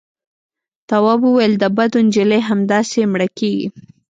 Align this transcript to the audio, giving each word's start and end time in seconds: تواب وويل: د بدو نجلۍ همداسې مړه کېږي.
تواب 0.89 1.19
وويل: 1.25 1.53
د 1.59 1.63
بدو 1.77 1.97
نجلۍ 2.07 2.41
همداسې 2.49 2.99
مړه 3.11 3.27
کېږي. 3.37 3.67